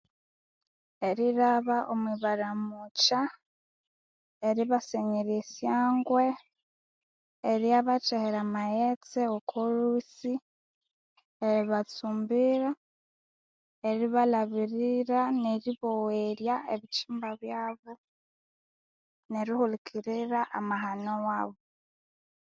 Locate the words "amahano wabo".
20.57-21.59